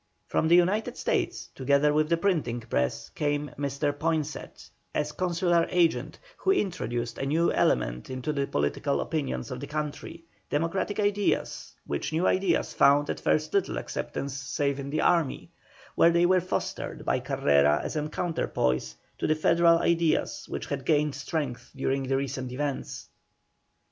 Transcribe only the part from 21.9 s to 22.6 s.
the recent